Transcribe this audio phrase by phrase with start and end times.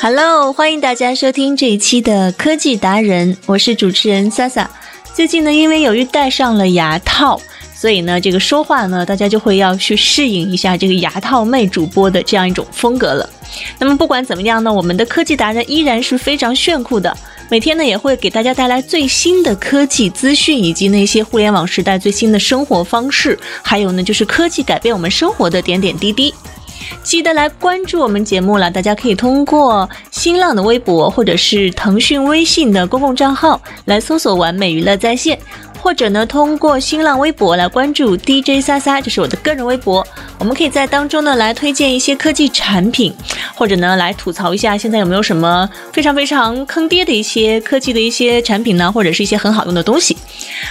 [0.00, 4.68] Hello，欢迎大家收听这一期的科技达人，我是主持人 Sasa。
[5.12, 7.40] 最近呢，因为由于戴上了牙套，
[7.74, 13.28] 所以呢，这个说话呢，大家就会要去适应一下这个牙套妹主播的这样一种风格了。
[13.80, 17.14] 那么不管怎么样呢，我们的科技达人依然是非常炫酷的，
[17.50, 26.32] 每天呢也会给大家带来最新的科技资讯，以及那些互联网时代最新的生活方式，还有呢就是科技改变我们生活的点点滴滴。
[27.02, 35.38] 记得来关注我们节目了，大家可以通过新浪的微博或者是腾讯微信的公共账号来搜索“完美娱乐在线”。
[35.80, 40.06] 或者呢，通过新浪微博来关注 DJ 莎莎，这是我的个人微博。
[40.38, 43.12] 我们可以在当中呢来推荐一些科技产品，
[43.54, 50.16] 或者呢来吐槽一下现在有没有什么非常非常坑爹的一些科技的一些产品呢，或者是一些很好用的东西。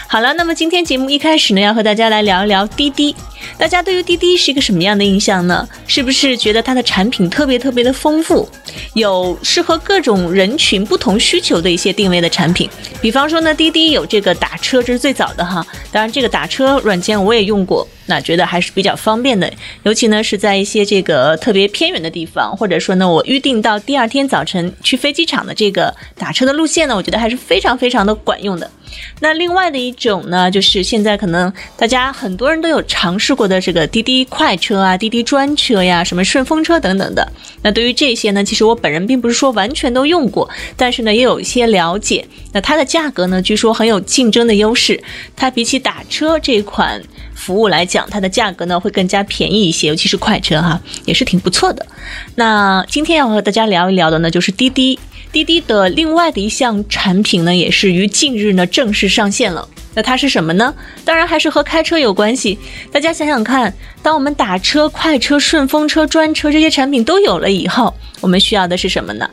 [0.08, 3.16] 好了，那么今天节目一开始呢，要和大家来聊一聊滴滴。
[3.58, 5.68] 大家对于滴滴是一个什么样的印象呢？
[5.86, 8.48] 是不是觉得它的产品特别特别的丰富，
[8.94, 12.70] 有适合各种人群不同需求的一些定位的产品？
[13.02, 15.66] 比方说呢，滴滴有这个打车，这最早的哈。
[15.92, 17.88] 当然，这个打车软件我也用过。
[18.10, 19.52] 那觉得还是比较方便的，
[19.84, 28.72] 尤其呢是在一些这个特别偏远的地方，或者说呢我预定到第二天早晨去飞机场的这个打车的路线呢，我觉得还是非常非常的管用的。
[29.20, 37.28] 那另外的一种呢，就是现在可能大家很多人都有尝试过的这个滴滴快车啊、滴滴专车呀、什么顺风车等等的。
[37.62, 42.26] 那对于这些呢，其实我本人并不是说完全都用过，但是呢也有一些了解。
[42.54, 45.02] 那它的价格呢，据说很有竞争的优势，
[45.36, 47.02] 它比起打车这款。
[47.34, 51.86] 服务来讲，它的价格呢会更加便宜一些，尤其是快车哈，也是挺不错的。
[52.34, 54.98] 那今天要和大家聊一聊的呢，就是滴滴。
[55.32, 59.68] 滴滴的另外的一项产品呢，也是于近日呢正式上线了。
[59.94, 60.72] 那它是什么呢？
[61.04, 62.56] 当然还是和开车有关系。
[62.92, 63.74] 大家想想看，
[64.04, 69.28] 当我们打车、快车、顺风车、专车这些产品都有了以后，我们需要的是什么呢？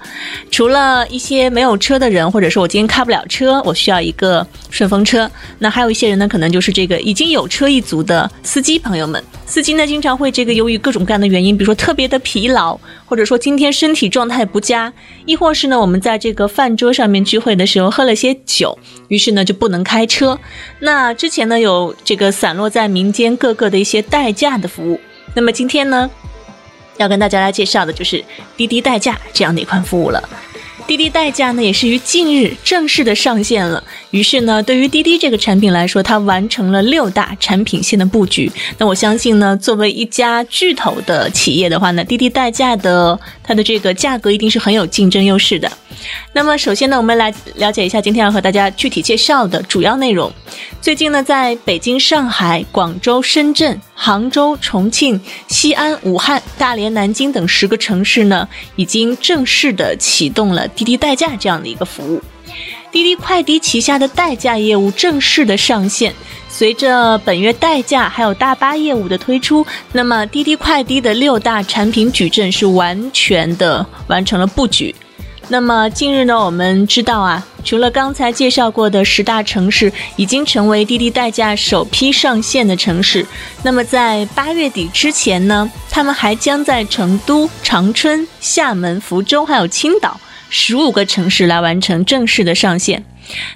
[0.50, 5.31] 除了一些没有车的人，或者说我今天开不了车，我需要一个顺风车。
[5.59, 9.22] 那还有一些人呢，可能就是这个已经有车一族的司机朋友们。
[9.44, 14.92] 司机呢，经常会这个由于各种各样的原因，比如说特别的疲劳，或者说今天身体状态不佳，
[15.26, 18.78] 亦或是呢，我们在这个饭桌上面聚会的时候喝了些酒，
[19.09, 20.38] 于是呢就不能开车。
[20.81, 25.00] 那之前呢有这个散落在民间各个的一些代驾的服务，
[25.34, 26.10] 那么今天呢
[26.97, 28.25] 要跟大家来介绍的就是
[28.56, 30.28] 滴滴代驾这样的一款服务了。
[30.87, 33.83] 滴滴代驾呢，也是于近日正式的上线了。
[34.11, 38.53] 于是呢，对于滴滴这个产品来说，它完成了六大产品线的布局。
[38.77, 45.71] 那我相信呢，作为一家巨头的企业的话呢，滴滴代驾的它的这个价格一定是很有竞争优势的。
[46.34, 50.31] 那么，首先呢，我们来了解一下今天要和大家具体介绍的主要内容。
[50.83, 55.19] 最近呢，在北京、上海、广州、深圳、杭州、重庆、
[55.49, 58.47] 西安、武汉、大连、南京等十个城市呢，
[58.77, 62.23] 已经正式的启动了滴滴代驾这样的一个服务。
[62.93, 66.15] 滴滴快滴旗下的代驾业务正式的上线。
[66.49, 74.95] 随着本月代驾还有大巴业务的推出，那么滴滴快滴的六大产品矩阵是完全的完成了布局。
[75.49, 83.27] 那么近日呢，我们知道啊，除了刚才介绍过的十大城市已经成为滴滴代驾首批上线的城市，
[83.65, 90.19] 那么在八月底之前呢，他们还将在成都、长春、厦门、福州还有青岛
[90.49, 93.05] 十五个城市来完成正式的上线。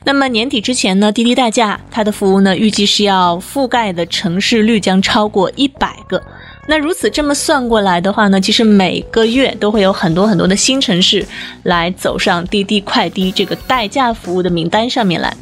[0.05, 6.23] 那么年底之前呢，滴滴代驾它的服务呢，预计是要覆盖的城市率将超过一百个。
[6.67, 11.25] 那如此这么算过来的话呢，其实每个月都会有很多很多的新城市
[11.65, 15.35] 来走上滴滴快滴这个代驾服务的名单上面来。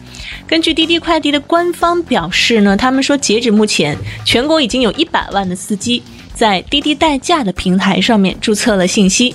[0.47, 6.03] 根据滴滴快滴的官方表示呢，他们说截止目前，全国已经有一百万的司机
[6.35, 9.35] 在滴滴代驾的平台上面注册了信息。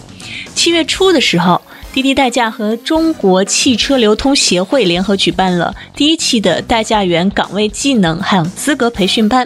[0.54, 1.62] 七月初的时候。
[1.94, 9.46] 滴滴代驾和中国汽车流通协会联合举办了第一期的代驾员岗位技能还有资格培训班。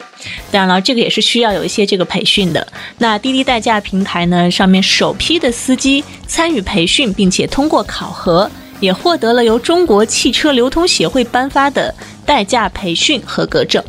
[0.52, 2.66] 当然了，这个也是需要有一些这个培训的。
[3.00, 8.50] 那滴滴代驾平台呢，上面首批的司机参与培训，并且通过考核，
[8.80, 11.94] 也获得了由中国汽车流通协会颁发的
[12.28, 13.84] 代驾培训合格证。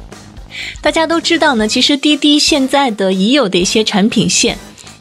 [0.81, 4.56] 大家都知道呢，其实滴滴现在的已有的一些产品线。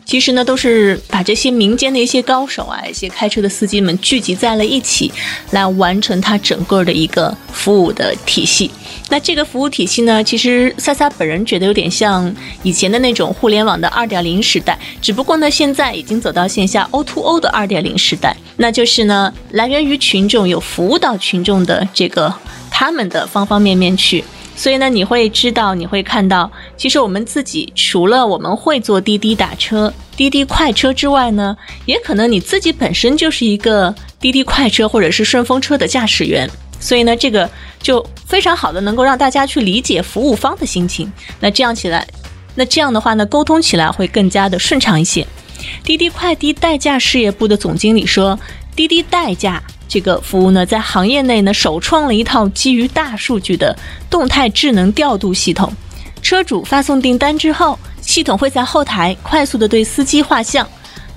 [0.06, 5.12] 其实呢，都是把这些民间的一些高手啊，一些开车的司机们聚集在了一起，
[5.52, 8.70] 来完成他整个的一个服务的体系。
[9.10, 22.34] 那这个服务体系呢，其实萨萨本人觉得有点像以前的那种互联网的二点零时代，只不过呢，现在已经走到线下 O to O 的二点零时代，那就是呢，来源于群众，有服务到群众的这个
[22.70, 24.24] 他们的方方面面去。
[24.56, 31.56] 所以呢，你会知道，你会看到，其实我们自己除了我们会坐滴滴打车、滴滴快车之外呢，
[31.86, 36.50] 也可能你自己本身就是一个滴滴快车或者是顺风车的驾驶员。
[36.80, 37.50] 所以呢，这个
[37.82, 41.12] 就非常好的能够让大家去理解服务方的心情。
[41.40, 42.08] 那这样起来，
[42.56, 45.26] 那这样的话呢，沟通起来会更加的顺畅一些。
[45.84, 48.40] 滴滴快滴代驾事业部的总经理说，
[48.76, 49.62] 滴滴代驾。
[49.88, 53.78] 这个服务呢，在行业内呢，首创了一套基于大数据的
[54.10, 55.72] 动态智能调度系统。
[56.22, 60.68] 车主发送订单之后，系统会在后台快速的对司机画像、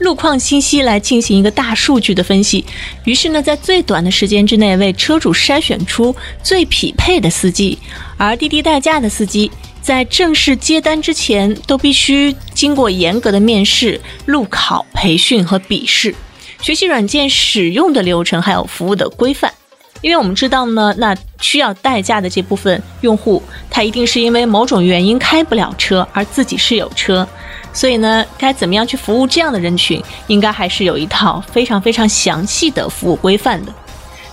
[0.00, 2.64] 路况信息来进行一个大数据的分析。
[3.04, 7.78] 于是呢，在最短的时间之内，为车主筛选出最匹配的司机。
[8.18, 9.50] 而滴滴代驾的司机
[9.80, 16.14] 在正式接单之前，都必须经过严格的面试、路考、培训和笔试。
[16.60, 19.52] 学习软件使用的流程，还有服务的规范，
[20.00, 27.26] 因为我们知道呢，那需要代驾的这部分用户，他一定是因为某种原因开不了车，而自己是有车，
[27.72, 33.72] 所以呢，该怎么样去服务这样的人群，应该还是有一套非常非常详细的服务规范的。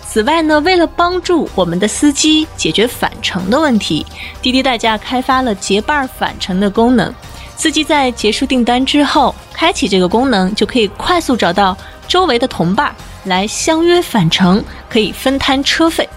[0.07, 4.05] 此外呢，为了帮助我们的司机解决返程的问题，
[4.41, 7.13] 滴滴代驾开发了结伴返程的功能。
[7.57, 11.77] 司机在结束订单之后，开启这个功能，就可以快速找到。
[12.07, 16.07] 周围的同伴来相约返程，可以分摊车费。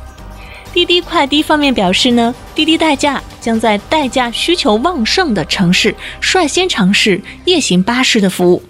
[0.73, 8.62] 滴滴快滴方面表示呢，滴滴代驾将在代驾需求旺盛的城市率先尝试夜行巴士的服务，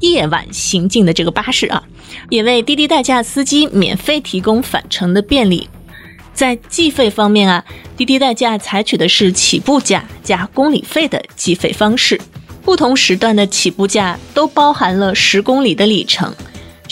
[0.00, 1.82] 夜晚行进的这个巴士啊，
[2.30, 5.68] 也为滴滴代驾司机免费提供返程的便利。
[6.32, 7.62] 在计费方面啊，
[7.96, 12.18] 滴滴代驾采取的是起步价加公里费的计费方式，
[12.64, 16.34] 不同时段的起步价都包含了十公里的里程。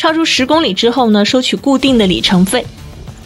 [0.00, 2.64] 超出十公里之后呢，收取固定的里程费。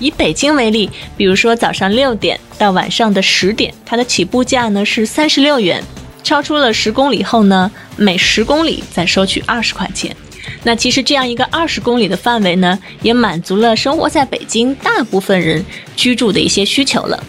[0.00, 5.80] 以北京为例，比如说早上六点到晚上的十点，它的起步价呢是三十六元。
[6.24, 10.16] 超出了十公里后呢，每十公里再收取二十块钱。
[10.64, 17.22] 那其实这样一个二十公里的范围呢，也满足了生活在北京大部分人居住的一些需求了。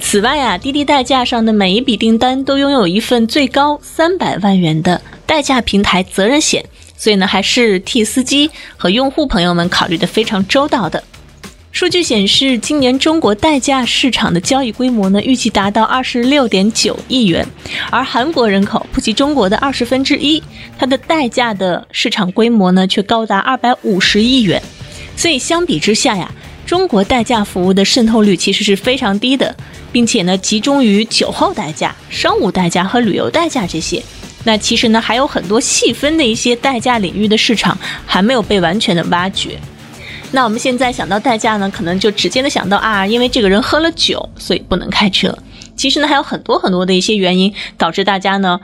[0.00, 6.64] 此外啊，滴滴代驾上的每一笔订单都拥有一份最高三百万元的代驾平台责任险。
[6.96, 11.02] 所以呢，还是替司机和用户朋友们考虑的非常周到的。
[11.72, 17.46] 数据显示，今年中国代驾市场的交易规模呢，预计达到二十六点九亿元，
[17.90, 20.42] 而韩国人口不及中国的二十分之一，
[20.78, 24.62] 它的代驾的市场规模呢，却高达二百五十亿元。
[25.16, 26.32] 所以相比之下呀，
[26.64, 29.54] 中国代驾服务的渗透率其实是非常低的，
[29.92, 34.02] 并且呢，集中于酒后代驾、商务代驾和旅游代驾这些。
[34.46, 37.76] 那其实呢，还有很多细分的一些代驾领域的市场
[38.06, 39.58] 还没有被完全的挖掘。
[40.30, 45.36] 那我们现在想到代驾呢，可能就直接的想到啊，因为这个人喝了酒，所以不能开车。
[45.74, 48.60] 其实呢，还有很多很多的一些原因导致大家呢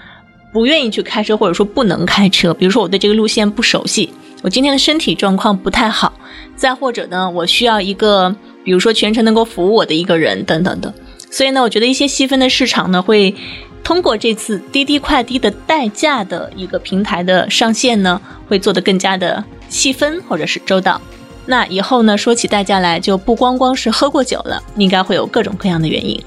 [0.52, 2.54] 不愿意去开车，或者说不能开车。
[2.54, 4.08] 比如说我对这个路线不熟悉，
[4.42, 6.12] 我今天的身体状况不太好，
[6.54, 8.32] 再或者呢，我需要一个
[8.64, 10.94] 比如说全程能够服务我的一个人等等的。
[11.28, 13.34] 所以呢，我觉得一些细分的市场呢会。
[13.84, 21.00] 通过这次滴滴快滴的代驾的一个平台的上线呢，会做得更加的细分或者是周到。
[21.44, 26.22] 那以后呢，说起代驾来就不光光是喝过酒了，应该会有各种各样的原因。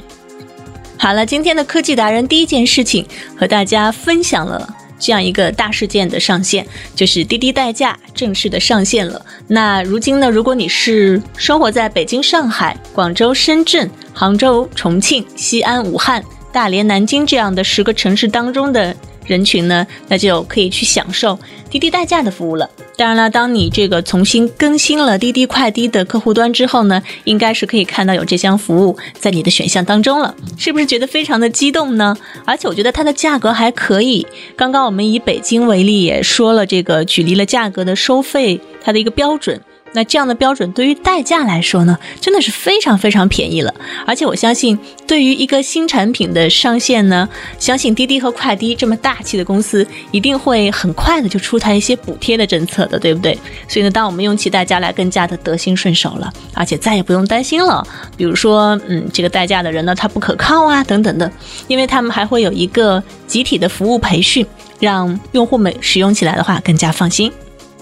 [0.97, 3.05] 好了，今天的科技达人第一件事情
[3.37, 4.67] 和大家分享了
[4.99, 9.25] 这样一个大事件的上线，就是滴滴代驾正式的上线了。
[9.47, 16.23] 那如今呢，如果你是生活在北京、上海、广州、深圳、杭州、重庆、西安、武汉。
[16.55, 18.95] 大连、南京这样的十个城市当中的
[19.25, 21.37] 人群呢，那就可以去享受
[21.69, 22.69] 滴滴代驾的服务了。
[22.95, 30.33] 当然了，当你这个重新更新了滴滴快滴的客户端之后呢，应该是可以看到有这项服务在你的选项当中了。
[30.57, 32.15] 是不是觉得非常的激动呢？
[32.45, 34.25] 而且我觉得它的价格还可以。
[34.55, 39.59] 刚刚我们以北京为例，也说了这个，举例了价格的收费，它的一个标准。
[39.95, 43.73] 那这样的标准对于代驾来说呢，真的是非常非常便宜了。
[44.05, 53.33] 而且我相信，对于一个新产品的上线呢，相信滴滴和快滴这么大气的公司，一定会很快的就出台一些补贴的政策的，对不对？
[53.67, 57.81] 所以呢，当我们用起代驾来更加的得心顺手了，而且再也不用担心了，
[58.17, 61.31] 比如说，嗯，这个代驾的人呢，他不可靠啊，等等的，
[61.67, 64.45] 因为他们还会有一个集体的服务培训。
[64.77, 67.31] 让用户们使用起来的话更加放心。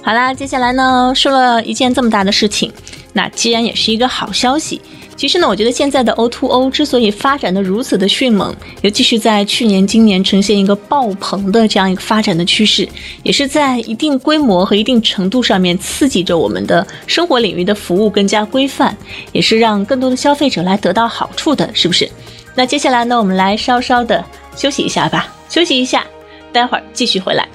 [0.06, 2.70] 好啦，接下来呢，说了一件这么大的事情，
[3.14, 4.82] 那既然也是一个好消息。
[5.16, 12.86] 其实呢，我觉得现在的 O2O 之所以发展的如此的迅猛，尤其是在去年、今年呈现一个爆棚的这样一个发展的趋势，
[13.24, 18.98] 也是在一定规模和一定程度上面刺激着我们的生活领域的服务更加规范，
[19.32, 22.12] 也是让更多的消费者来得到好处的，是不是？
[22.56, 24.22] 那接下来呢，我们来稍稍的
[24.58, 26.04] 休息一下吧，休息一下，
[26.52, 27.48] 待会儿继续回来。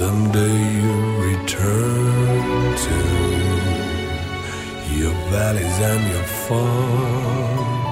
[0.00, 2.98] Someday you'll return to
[4.96, 7.84] your valleys and your farms,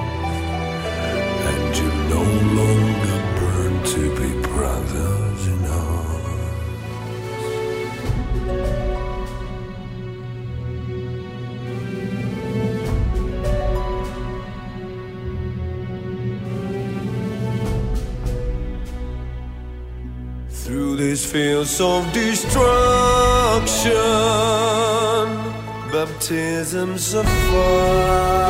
[1.50, 2.24] and you no
[2.62, 5.17] longer burn to be brothers.
[21.64, 22.68] Fields of destruction,
[25.92, 28.48] baptisms of fire.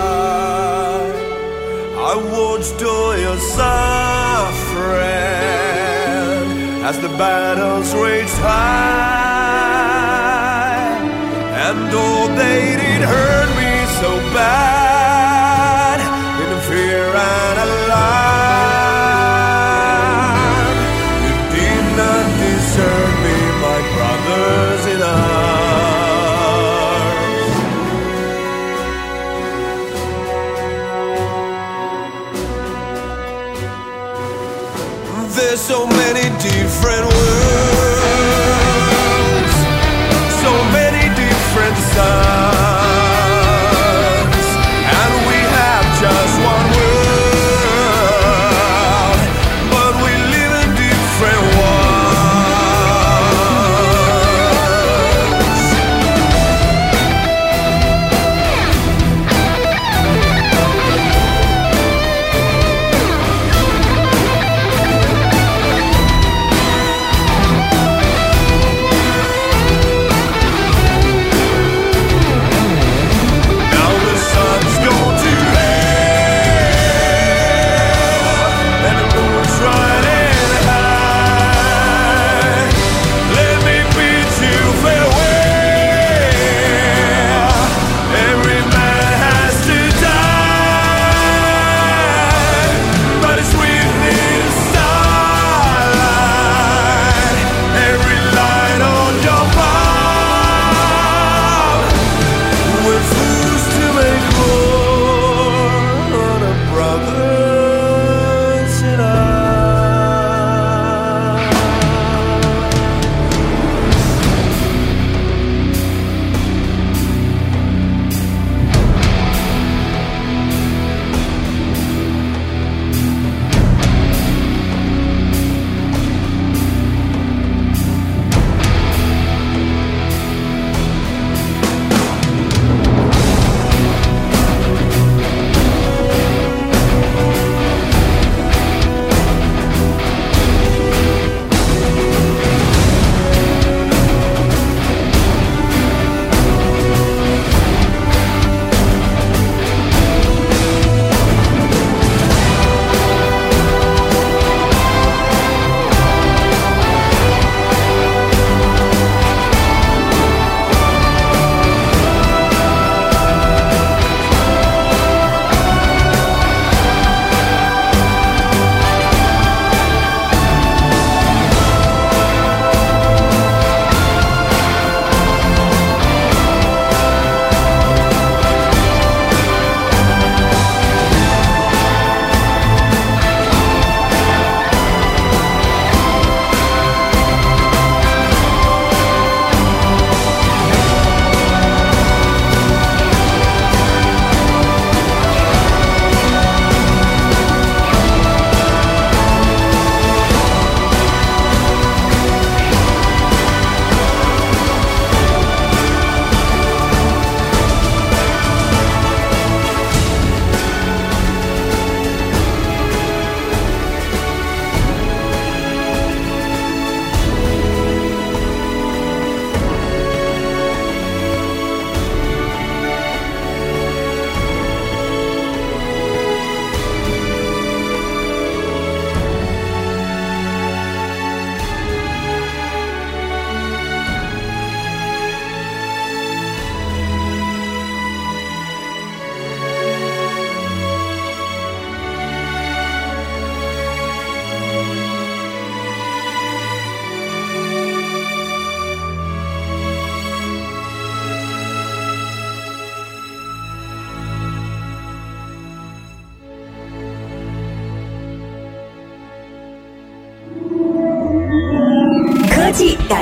[1.97, 3.65] I watched all your suffering
[6.85, 9.38] as the battles raged high,
[11.67, 14.77] and all they did hurt me so bad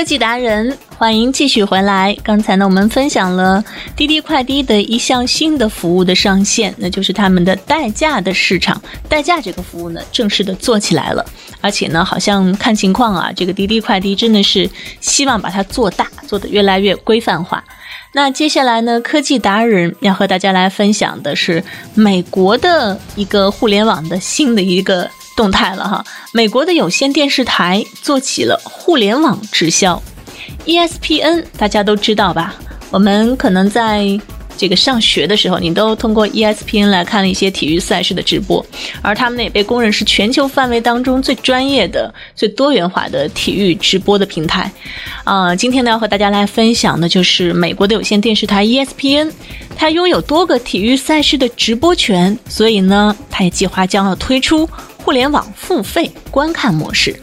[0.00, 2.16] 科技达人，欢迎继续回来。
[2.22, 3.62] 刚才呢，我们分享了
[3.94, 8.80] 滴滴快滴的一项新的服务的上线，那就是他们的代驾的市场。
[9.10, 11.22] 代驾这个服务呢，正式的做起来了，
[11.60, 14.70] 而且呢，好像看情况啊，这个滴滴快滴真的是
[15.02, 17.62] 希望把它做大，做得越来越规范化。
[18.14, 25.10] 那接下来呢，科技达人要和大家来分享的是美国的一个互联网的新的一个。
[25.40, 30.02] 动态了哈，美国的有线电视台做起了互联网直销
[30.66, 32.54] ，ESPN 大家都知道吧？
[32.90, 34.20] 我们可能在
[34.58, 38.62] 这个上学的时候，你都通过 ESPN 来看了一些体育赛事的直播，
[39.00, 44.70] 而他们呢也被公认是全球范围当中最专业的、最多元化的体育直播的平台。
[45.24, 49.32] 啊，今天呢要和大家来分享的就是美国的有线电视台 ESPN，
[49.74, 54.68] 它拥有多个体育赛事的直播权，所以呢，它也计划将要推出。
[55.02, 57.18] 互联网付费观看模式，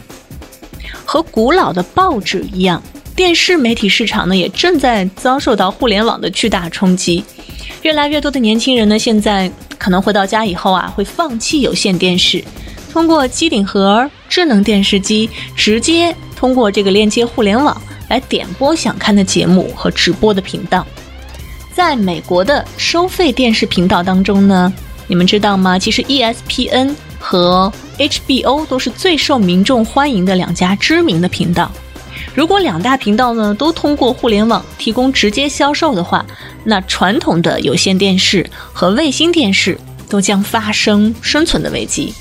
[1.04, 2.82] 和古老的报纸一样，
[3.16, 7.24] 电视媒体市场呢也正在遭受到互联网的巨大冲击。
[7.82, 12.42] 越来越多的年轻人呢，现在可能回到家以后啊，会放弃有线电视，
[12.92, 20.84] 通过机顶盒、智能电视机，直接通过这个链接互联网来点播想看的节目和直播的频道。
[21.72, 24.72] 在美国的收费电视频道当中呢，
[25.06, 25.78] 你们知道吗？
[25.78, 26.94] 其实 ESPN。
[27.30, 31.70] 和 HBO 都是最受民众欢迎的两家知名的频道。
[32.34, 36.24] 如果两大频道呢都通过互联网提供直接销售的话，
[36.64, 42.14] 那传统的有线电视和卫星电视都将发生生存的危机。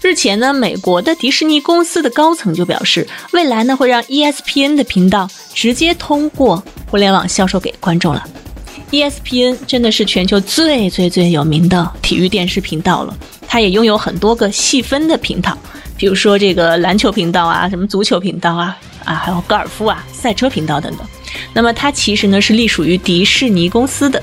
[0.00, 8.26] 日前呢，美国的迪士尼公司的高层就表示，未来呢会让 ESPN 的频道直接通过互联网销售给观众了。
[8.90, 13.14] ESPN 真的是全球最最最有名的体育电视频道了。
[13.48, 15.56] 它也拥有很多个细分的频道，
[15.96, 21.06] 比如说这个篮球频道啊，什么足球频道啊，啊，还有高尔夫啊、赛车频道等等。
[21.52, 24.22] 那么它其实呢是隶属于迪士尼公司的。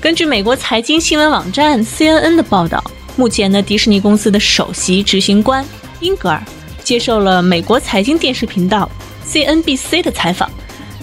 [0.00, 2.82] 根据美国财经新闻网站 CNN 的报道，
[3.16, 5.64] 目前呢迪士尼公司的首席执行官
[6.00, 6.42] 英格尔
[6.82, 8.88] 接受了美国财经电视频道
[9.26, 10.50] CNBC 的采访。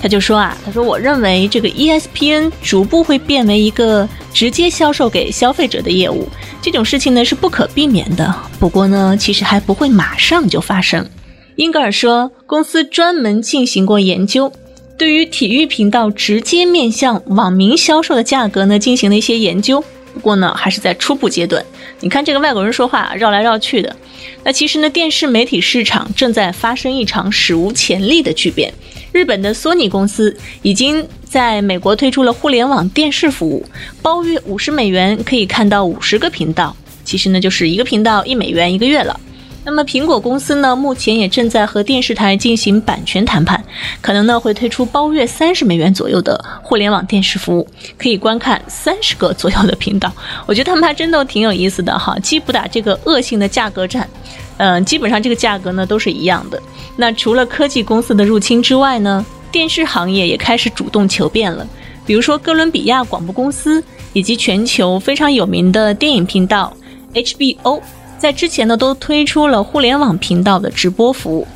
[0.02, 6.28] 他就说啊，他说我认为这个 ESPN 逐步会变为一个直接销售给消费者的业务，
[6.60, 8.34] 这种事情呢是不可避免的。
[8.60, 11.08] 不过呢，其实还不会马上就发生。
[11.56, 14.52] 英格尔说，公司专门进行过研究，
[14.98, 19.84] 对于体育频道直接面向网民销售的价格呢进行了一些研究。
[20.14, 21.64] 不过呢，还是在初步阶段。
[22.00, 23.96] 你看这个外国人说话绕来绕去的。
[24.44, 28.74] 那其实呢，电视媒体市场正在发生一场史无前例的巨变。
[29.12, 33.66] 日本的索尼公司已经在美国推出了互联网电视服务，
[34.02, 36.76] 包月五十美元可以看到五十个频道。
[37.04, 39.20] 其实呢，就是一个频道一美元一个月了。
[39.64, 43.64] 那么苹果公司呢，目前也正在和电视台进行版权谈判，
[44.02, 50.12] 可能呢会推出包月三十美元左右的互联网电视服务，可以观看三十个左右的频道。
[50.48, 54.10] 我觉得他们还真的挺有意思的哈，既不打这个恶性的价格战，
[54.58, 56.62] 嗯，基本上这个价格呢都是一样的。
[56.98, 61.68] 那除了科技公司的入侵之外呢，电视行业也开始主动求变了，
[62.04, 66.76] 比如说哥伦比亚广播公司以及全球非常有名的电影频道
[67.14, 67.80] HBO。
[68.22, 71.48] 在之前呢，都推出了互联网频道的直播服务，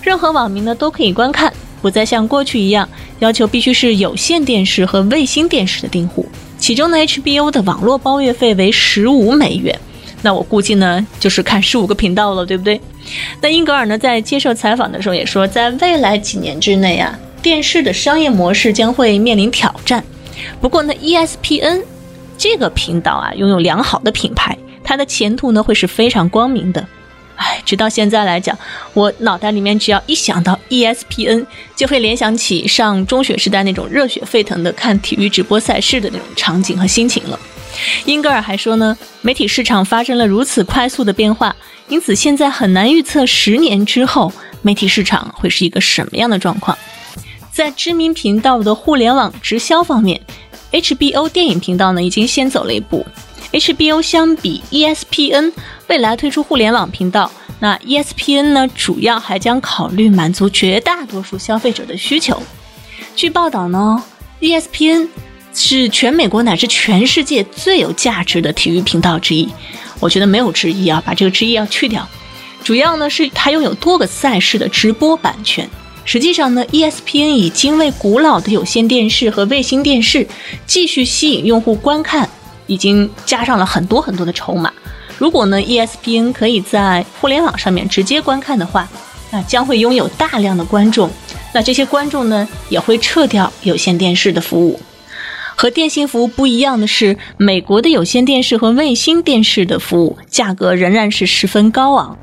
[0.00, 1.52] 任何网民呢都可以观看，
[1.82, 6.24] 不再像过去一样要求必须是有线电视和卫星电视的订户。
[6.56, 9.78] 其中呢，HBO 的网络包月费为十五美元，
[10.22, 12.80] 那我估计呢就是看十五个频道了，对不对？
[13.42, 20.02] 那英格尔呢在接受采访的时候也说，在未来几年之内啊，电视的商业模式将会面临挑战。
[20.62, 21.82] 不过呢，ESPN
[22.38, 24.56] 这个频道啊，拥有良好的品牌。
[24.86, 26.86] 它的前途呢会是非常光明的，
[27.34, 28.56] 哎，直到现在来讲，
[28.94, 31.44] 我脑袋里面只要一想到 ESPN，
[31.74, 37.38] 就会联想起上中学时代那种热血沸腾的看体育直播赛事的那种场景和心情了。
[38.04, 41.54] 英格尔还说呢，媒体市场发生了如此快速的变化，
[41.88, 46.78] 因此现在很难预测十年之后媒体市场会是一个什么样的状况。
[47.50, 50.20] 在知名频道的互联网直销方面
[50.70, 53.04] ，HBO 电影频道呢已经先走了一步。
[53.56, 55.50] HBO 相比 ESPN，
[55.86, 62.42] 未来推出互联网频道，那 ESPN 呢，主要还将考虑满足绝大多数消费者的需求。
[63.14, 64.04] 据报道呢
[64.42, 65.08] ，ESPN
[65.54, 69.48] 是全美国乃至全世界最有价值的体育频道之一。
[70.00, 72.06] 我觉得没有之一啊，把这个之一要去掉。
[72.62, 75.66] 主要呢是它拥有多个赛事的直播版权。
[76.04, 80.28] 实际上呢，ESPN 已经为古老的有线电视和卫星电视
[80.66, 82.28] 继续吸引用户观看，
[82.66, 84.72] 已经加上了很多很多的筹码。
[85.18, 88.86] 如果呢，ESPN 可以在互联网上面直接观看的话，
[89.30, 91.10] 那将会拥有大量的观众。
[91.54, 94.78] 那这些观众呢，也会撤掉有线电视的服务。
[95.58, 102.18] 和电信服务不一样的是，美国的有线电视和卫星电视的服务价格仍然是十分高昂。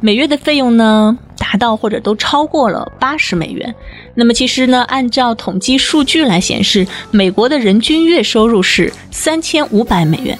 [0.00, 3.74] 每月的费用呢，达到或者都超过了八十美元。
[4.14, 10.38] 那么其实呢，按照统计数据来显示，美国的人均月收入是三千五百美元。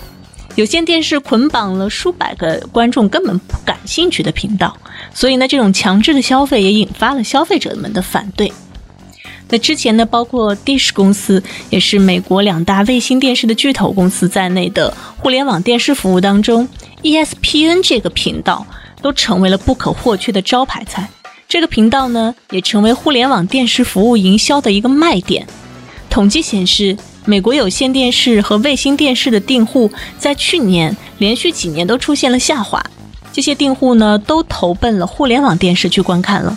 [0.54, 4.74] 有线电视捆绑了数百个观众根本不感兴趣的频道，
[5.12, 8.50] 所以呢，这种强制的消费也引发了消费者们的反对。
[9.50, 16.66] 那之前呢，包括 Dish 公司，也是美国两大卫星电视的巨头公司在内的互联网电视服务当中
[17.02, 18.66] ，ESPN 这个频道。
[19.04, 21.06] 都成为了不可或缺的招牌菜。
[21.46, 25.46] 这个频道呢，也成为互联网电视服务营销的一个卖点。
[26.08, 32.82] 统计显示，美国有线电视和卫星电视的订户在去年连续几年都出现了下滑。
[33.30, 36.56] 这些订户呢，都投奔了互联网电视去观看了。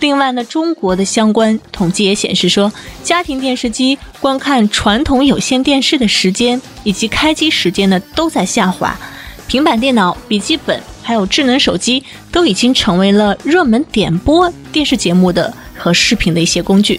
[0.00, 2.72] 另外呢，中国的相关统计也显示说，
[3.04, 8.98] 家庭电视机观看传统有线电视的时间以及开机时间呢，都在下滑。
[9.46, 10.80] 平板电脑、笔记本。
[11.06, 12.02] 还有智能手机
[12.32, 16.98] 都已经成为了热门点播电视节目的和视频的一些工具。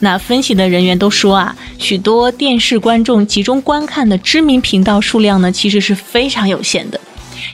[0.00, 7.00] 那分析的人员都说啊，许多电视观众集中观看的知名频道数量呢，其实是非常有限的。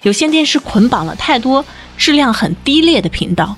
[0.03, 1.63] 有线电视捆绑了太多
[1.99, 3.55] 质量很低劣的频道，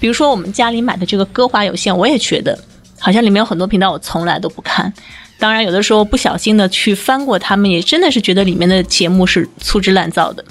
[0.00, 2.58] 比如说我们家里买的这个歌华有线，我也觉得
[2.98, 4.92] 好像里面有很多频道我从来都不看。
[5.38, 10.44] 当然，有的时候不小心的去翻过他们，也真的是觉得里面的节目是粗制滥造的。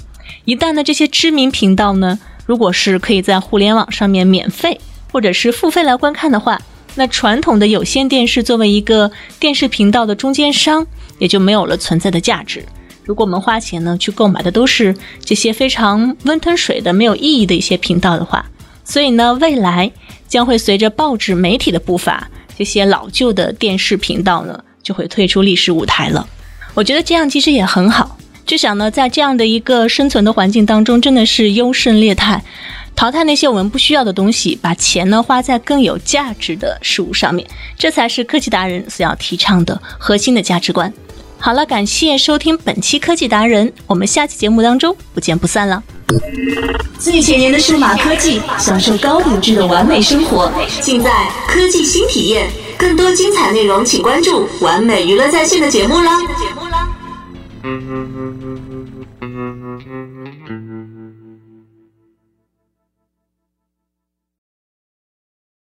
[0.44, 6.60] 一旦呢，这些知名频道呢，如果是可以在互联网上面免费或者是付费来观看的话，
[6.94, 10.86] 那传统的有线电视作为一个电视频道的中间商，
[11.18, 12.64] 也就没有了存在的价值。
[13.04, 14.94] 如果我们花钱呢去购买的都是
[15.24, 18.46] 这些非常温吞水的、没有意义的一些频道的话，
[18.84, 19.90] 所以呢，未来
[20.28, 26.24] 将会随着报纸媒体的步伐，这些老旧的电视频道呢就会退出历史舞台了。
[26.74, 28.16] 我觉得这样其实也很好。
[28.46, 32.40] 至少呢，在这样的一个生存的环境当中，真的是优胜劣汰，
[32.94, 37.44] 淘汰那些我们不需要的东西，把钱呢花在更有价值的事物上面，
[37.76, 40.92] 这才是科技达人所要提倡的核心的价值观。
[41.38, 45.82] 好了，感谢收听本期科技达人，我们下期节目当中不见不散了。
[47.00, 51.10] 最前沿的数码科技，享受高品质的完美生活，尽在
[51.48, 52.46] 科技新体验。
[52.78, 56.18] 更多精彩内容，请关注完美娱乐在线的节目啦。